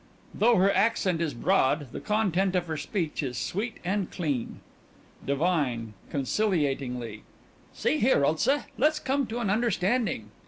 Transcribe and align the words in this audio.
(Though 0.33 0.55
her 0.55 0.73
accent 0.73 1.21
is 1.21 1.35
broad, 1.35 1.89
the 1.91 1.99
content 1.99 2.55
of 2.55 2.65
her 2.65 2.75
speech 2.75 3.21
is 3.21 3.37
sweet 3.37 3.77
and 3.85 4.09
clean.) 4.09 4.59
DIVINE: 5.23 5.93
(Conciliatingly) 6.09 7.21
See 7.71 7.99
here, 7.99 8.25
Ulsa. 8.25 8.65
Let's 8.79 8.97
come 8.97 9.27
to 9.27 9.37
an 9.37 9.51
understanding. 9.51 10.31